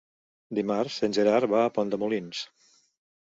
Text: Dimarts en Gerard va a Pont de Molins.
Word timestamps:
Dimarts 0.59 0.95
en 1.07 1.13
Gerard 1.17 1.51
va 1.53 1.59
a 1.65 1.73
Pont 1.75 1.93
de 1.93 1.99
Molins. 2.05 2.41